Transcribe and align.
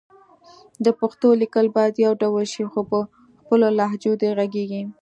د 0.85 0.87
پښتو 0.99 1.27
لیکل 1.41 1.65
باید 1.75 2.01
يو 2.05 2.11
ډول 2.21 2.45
شي 2.53 2.63
خو 2.71 2.79
په 2.89 2.99
خپلو 3.41 3.67
لهجو 3.79 4.13
دې 4.21 4.29
غږېږي 4.37 4.81